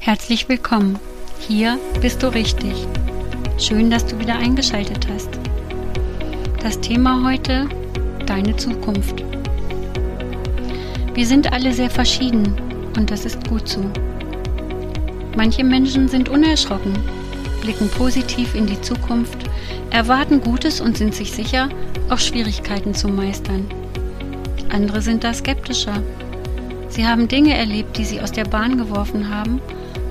[0.00, 0.98] Herzlich willkommen.
[1.40, 2.72] Hier bist du richtig.
[3.58, 5.28] Schön, dass du wieder eingeschaltet hast.
[6.62, 7.68] Das Thema heute,
[8.24, 9.22] deine Zukunft.
[11.14, 12.54] Wir sind alle sehr verschieden
[12.96, 13.84] und das ist gut so.
[15.36, 16.94] Manche Menschen sind unerschrocken,
[17.60, 19.38] blicken positiv in die Zukunft,
[19.90, 21.68] erwarten Gutes und sind sich sicher,
[22.08, 23.66] auch Schwierigkeiten zu meistern.
[24.70, 26.02] Andere sind da skeptischer.
[26.88, 29.60] Sie haben Dinge erlebt, die sie aus der Bahn geworfen haben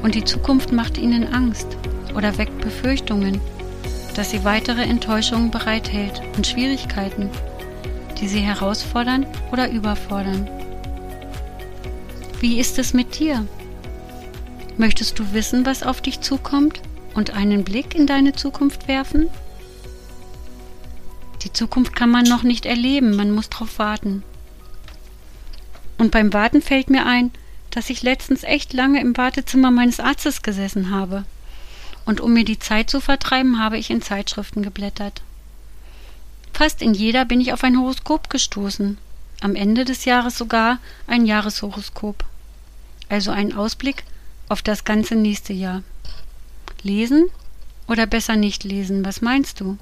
[0.03, 1.67] und die Zukunft macht ihnen Angst
[2.15, 3.41] oder weckt Befürchtungen,
[4.15, 7.29] dass sie weitere Enttäuschungen bereithält und Schwierigkeiten,
[8.19, 10.49] die sie herausfordern oder überfordern.
[12.39, 13.45] Wie ist es mit dir?
[14.77, 16.81] Möchtest du wissen, was auf dich zukommt
[17.15, 19.29] und einen Blick in deine Zukunft werfen?
[21.43, 24.23] Die Zukunft kann man noch nicht erleben, man muss darauf warten.
[25.97, 27.31] Und beim Warten fällt mir ein,
[27.71, 31.25] dass ich letztens echt lange im Wartezimmer meines Arztes gesessen habe.
[32.05, 35.21] Und um mir die Zeit zu vertreiben, habe ich in Zeitschriften geblättert.
[36.53, 38.97] Fast in jeder bin ich auf ein Horoskop gestoßen,
[39.41, 42.23] am Ende des Jahres sogar ein Jahreshoroskop,
[43.09, 44.03] also ein Ausblick
[44.49, 45.83] auf das ganze nächste Jahr.
[46.81, 47.29] Lesen
[47.87, 49.77] oder besser nicht lesen, was meinst du?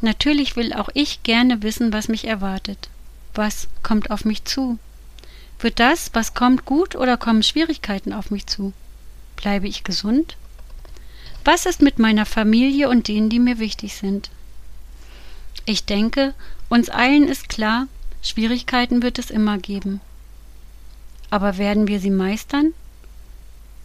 [0.00, 2.88] Natürlich will auch ich gerne wissen, was mich erwartet.
[3.34, 4.78] Was kommt auf mich zu?
[5.58, 8.72] Wird das, was kommt, gut oder kommen Schwierigkeiten auf mich zu?
[9.36, 10.36] Bleibe ich gesund?
[11.44, 14.30] Was ist mit meiner Familie und denen, die mir wichtig sind?
[15.64, 16.34] Ich denke,
[16.68, 17.86] uns allen ist klar,
[18.22, 20.00] Schwierigkeiten wird es immer geben.
[21.30, 22.74] Aber werden wir sie meistern?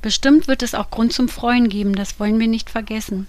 [0.01, 3.27] Bestimmt wird es auch Grund zum Freuen geben, das wollen wir nicht vergessen.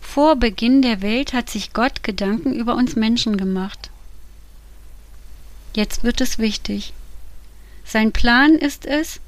[0.00, 3.89] Vor Beginn der Welt hat sich Gott Gedanken über uns Menschen gemacht.
[5.74, 6.92] Jetzt wird es wichtig.
[7.84, 9.20] Sein Plan ist es,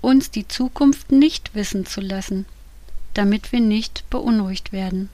[0.00, 2.46] uns die Zukunft nicht wissen zu lassen,
[3.14, 5.10] damit wir nicht beunruhigt werden.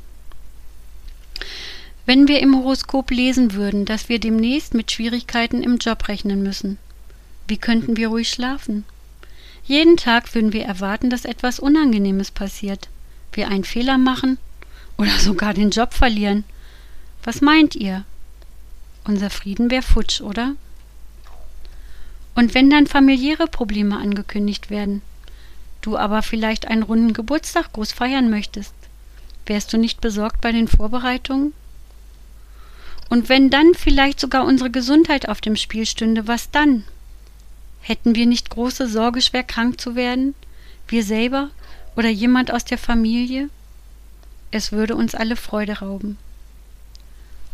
[2.04, 6.78] Wenn wir im Horoskop lesen würden, dass wir demnächst mit Schwierigkeiten im Job rechnen müssen,
[7.48, 8.84] wie könnten wir ruhig schlafen?
[9.64, 12.88] Jeden Tag würden wir erwarten, dass etwas Unangenehmes passiert,
[13.32, 14.38] wir einen Fehler machen
[14.96, 16.44] oder sogar den Job verlieren.
[17.24, 18.04] Was meint ihr?
[19.04, 20.54] Unser Frieden wäre futsch, oder?
[22.36, 25.00] Und wenn dann familiäre Probleme angekündigt werden,
[25.80, 28.74] du aber vielleicht einen runden Geburtstag groß feiern möchtest,
[29.46, 31.54] wärst du nicht besorgt bei den Vorbereitungen?
[33.08, 36.84] Und wenn dann vielleicht sogar unsere Gesundheit auf dem Spiel stünde, was dann?
[37.80, 40.34] Hätten wir nicht große Sorge, schwer krank zu werden?
[40.88, 41.50] Wir selber
[41.96, 43.48] oder jemand aus der Familie?
[44.50, 46.18] Es würde uns alle Freude rauben.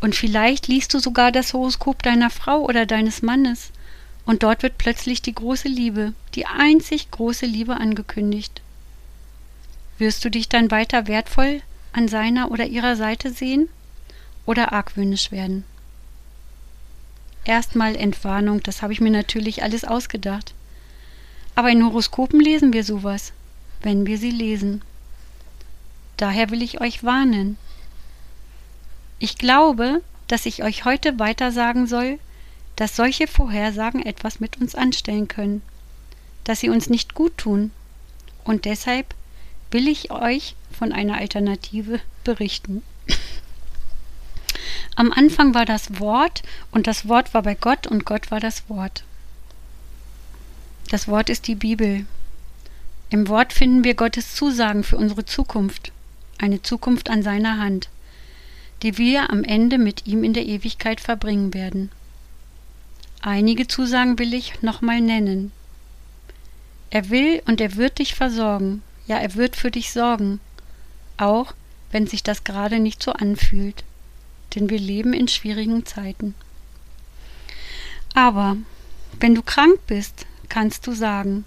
[0.01, 3.71] Und vielleicht liest du sogar das Horoskop deiner Frau oder deines Mannes
[4.25, 8.63] und dort wird plötzlich die große Liebe, die einzig große Liebe angekündigt.
[9.99, 11.63] Wirst du dich dann weiter wertvoll
[11.93, 13.69] an seiner oder ihrer Seite sehen
[14.47, 15.65] oder argwöhnisch werden?
[17.45, 20.55] Erstmal Entwarnung, das habe ich mir natürlich alles ausgedacht.
[21.55, 23.33] Aber in Horoskopen lesen wir sowas,
[23.83, 24.83] wenn wir sie lesen.
[26.17, 27.59] Daher will ich euch warnen.
[29.19, 32.19] Ich glaube, dass ich euch heute weiter sagen soll,
[32.83, 35.63] dass solche Vorhersagen etwas mit uns anstellen können,
[36.43, 37.71] dass sie uns nicht gut tun.
[38.43, 39.15] Und deshalb
[39.71, 42.83] will ich euch von einer Alternative berichten.
[44.97, 46.43] Am Anfang war das Wort
[46.73, 49.05] und das Wort war bei Gott und Gott war das Wort.
[50.91, 52.05] Das Wort ist die Bibel.
[53.11, 55.93] Im Wort finden wir Gottes Zusagen für unsere Zukunft,
[56.39, 57.91] eine Zukunft an seiner Hand,
[58.83, 61.93] die wir am Ende mit ihm in der Ewigkeit verbringen werden.
[63.25, 65.53] Einige Zusagen will ich nochmal nennen.
[66.91, 70.41] Er will und er wird dich versorgen, ja, er wird für dich sorgen,
[71.19, 71.55] auch
[71.93, 73.85] wenn sich das gerade nicht so anfühlt,
[74.55, 76.35] denn wir leben in schwierigen Zeiten.
[78.13, 78.57] Aber
[79.21, 81.45] wenn du krank bist, kannst du sagen,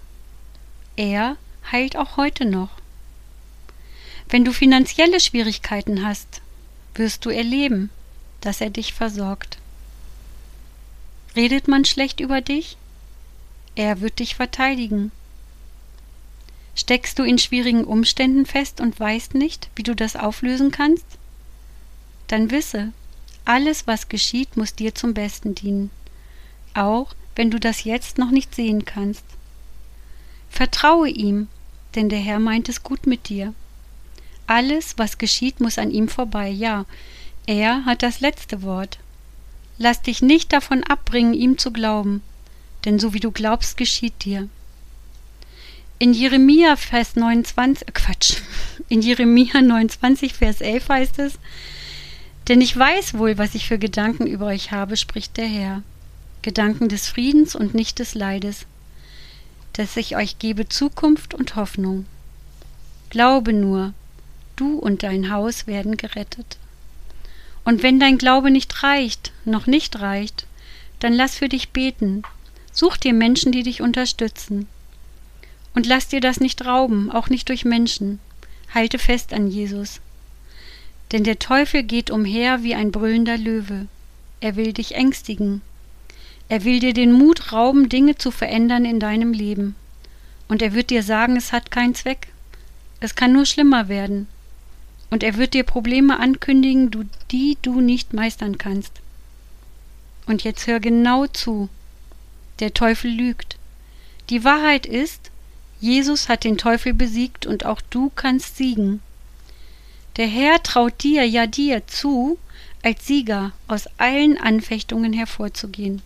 [0.96, 1.36] er
[1.70, 2.70] heilt auch heute noch.
[4.30, 6.40] Wenn du finanzielle Schwierigkeiten hast,
[6.94, 7.90] wirst du erleben,
[8.40, 9.58] dass er dich versorgt.
[11.36, 12.78] Redet man schlecht über dich?
[13.74, 15.12] Er wird dich verteidigen.
[16.74, 21.04] Steckst du in schwierigen Umständen fest und weißt nicht, wie du das auflösen kannst?
[22.26, 22.92] Dann wisse,
[23.44, 25.90] alles, was geschieht, muss dir zum Besten dienen,
[26.74, 29.24] auch wenn du das jetzt noch nicht sehen kannst.
[30.48, 31.48] Vertraue ihm,
[31.94, 33.52] denn der Herr meint es gut mit dir.
[34.46, 36.86] Alles, was geschieht, muss an ihm vorbei, ja,
[37.46, 38.98] er hat das letzte Wort.
[39.78, 42.22] Lass dich nicht davon abbringen, ihm zu glauben,
[42.84, 44.48] denn so wie du glaubst, geschieht dir.
[45.98, 48.38] In Jeremia Vers 29, äh, Quatsch,
[48.88, 51.38] in Jeremia 29 Vers 11 heißt es,
[52.48, 55.82] denn ich weiß wohl, was ich für Gedanken über euch habe, spricht der Herr.
[56.42, 58.66] Gedanken des Friedens und nicht des Leides,
[59.72, 62.06] dass ich euch gebe Zukunft und Hoffnung.
[63.10, 63.94] Glaube nur,
[64.54, 66.56] du und dein Haus werden gerettet.
[67.66, 70.46] Und wenn dein Glaube nicht reicht, noch nicht reicht,
[71.00, 72.22] dann lass für dich beten.
[72.70, 74.68] Such dir Menschen, die dich unterstützen.
[75.74, 78.20] Und lass dir das nicht rauben, auch nicht durch Menschen.
[78.72, 80.00] Halte fest an Jesus.
[81.10, 83.88] Denn der Teufel geht umher wie ein brüllender Löwe.
[84.40, 85.60] Er will dich ängstigen.
[86.48, 89.74] Er will dir den Mut rauben, Dinge zu verändern in deinem Leben.
[90.46, 92.28] Und er wird dir sagen, es hat keinen Zweck.
[93.00, 94.28] Es kann nur schlimmer werden
[95.10, 98.92] und er wird dir Probleme ankündigen, du, die du nicht meistern kannst.
[100.26, 101.68] Und jetzt hör genau zu.
[102.58, 103.56] Der Teufel lügt.
[104.30, 105.30] Die Wahrheit ist,
[105.80, 109.00] Jesus hat den Teufel besiegt und auch du kannst siegen.
[110.16, 112.38] Der Herr traut dir, ja dir zu,
[112.82, 116.02] als Sieger aus allen Anfechtungen hervorzugehen.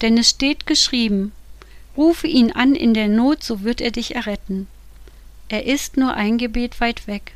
[0.00, 1.32] Denn es steht geschrieben,
[1.96, 4.66] rufe ihn an in der Not, so wird er dich erretten.
[5.48, 7.34] Er ist nur ein Gebet weit weg.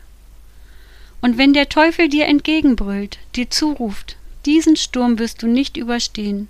[1.27, 4.15] Und wenn der Teufel dir entgegenbrüllt, dir zuruft,
[4.45, 6.47] diesen Sturm wirst du nicht überstehen,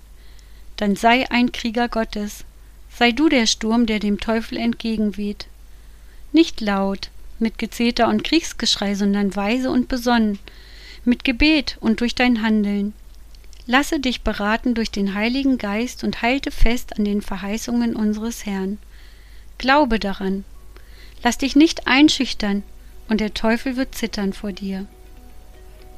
[0.75, 2.45] dann sei ein Krieger Gottes,
[2.95, 5.47] sei du der Sturm, der dem Teufel entgegenweht.
[6.31, 7.09] Nicht laut,
[7.39, 10.37] mit Gezeter und Kriegsgeschrei, sondern weise und besonnen,
[11.05, 12.93] mit Gebet und durch dein Handeln.
[13.65, 18.77] Lasse dich beraten durch den Heiligen Geist und halte fest an den Verheißungen unseres Herrn.
[19.57, 20.43] Glaube daran.
[21.23, 22.61] Lass dich nicht einschüchtern,
[23.09, 24.85] und der Teufel wird zittern vor dir.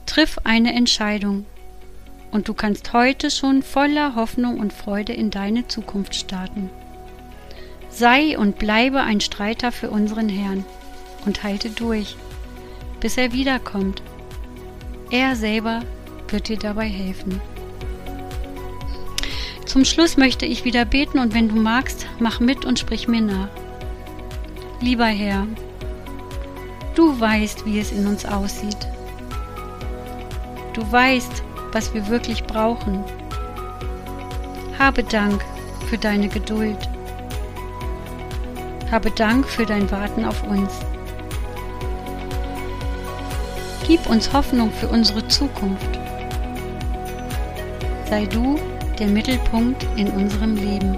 [0.06, 1.46] Triff eine Entscheidung,
[2.32, 6.70] und du kannst heute schon voller Hoffnung und Freude in deine Zukunft starten.
[7.90, 10.64] Sei und bleibe ein Streiter für unseren Herrn
[11.26, 12.16] und halte durch,
[13.00, 14.02] bis er wiederkommt.
[15.10, 15.82] Er selber
[16.30, 17.42] wird dir dabei helfen.
[19.66, 23.22] Zum Schluss möchte ich wieder beten und wenn du magst, mach mit und sprich mir
[23.22, 23.50] nach.
[24.82, 25.48] Lieber Herr,
[27.00, 28.86] Du weißt, wie es in uns aussieht.
[30.74, 33.06] Du weißt, was wir wirklich brauchen.
[34.78, 35.42] Habe Dank
[35.90, 36.90] für deine Geduld.
[38.92, 40.74] Habe Dank für dein Warten auf uns.
[43.88, 45.98] Gib uns Hoffnung für unsere Zukunft.
[48.10, 48.60] Sei du
[49.00, 50.98] der Mittelpunkt in unserem Leben.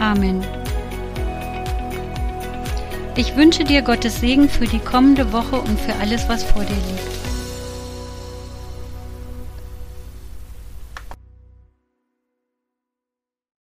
[0.00, 0.44] Amen.
[3.16, 6.74] Ich wünsche dir Gottes Segen für die kommende Woche und für alles, was vor dir
[6.74, 7.23] liegt.